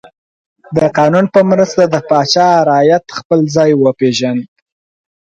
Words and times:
د 0.75 0.79
قانون 0.97 1.25
په 1.33 1.39
مرسته 1.51 1.83
د 1.87 1.95
پاچا 2.09 2.47
رعیت 2.69 3.05
خپل 3.19 3.39
ځای 3.55 3.71
وپیژند. 3.83 4.43